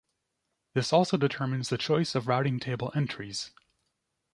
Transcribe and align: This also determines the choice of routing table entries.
This 0.73 0.91
also 0.91 1.15
determines 1.15 1.69
the 1.69 1.77
choice 1.77 2.15
of 2.15 2.27
routing 2.27 2.59
table 2.59 2.91
entries. 2.95 3.51